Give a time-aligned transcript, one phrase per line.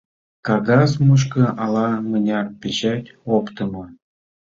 [0.47, 3.83] Кагаз мучко ала-мыняр печать оптымо.